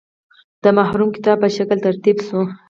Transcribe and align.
د 0.63 0.65
محرم 0.77 1.09
کتاب 1.15 1.37
په 1.43 1.49
شکل 1.55 1.77
ترتیب 1.85 2.17
شوی. 2.27 2.45